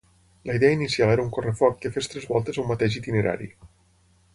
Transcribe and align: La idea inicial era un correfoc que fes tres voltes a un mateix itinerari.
La 0.45 0.55
idea 0.55 0.71
inicial 0.77 1.11
era 1.15 1.23
un 1.25 1.29
correfoc 1.37 1.77
que 1.85 1.93
fes 1.99 2.11
tres 2.15 2.27
voltes 2.33 2.59
a 2.61 2.65
un 2.67 2.75
mateix 2.75 3.01
itinerari. 3.03 3.57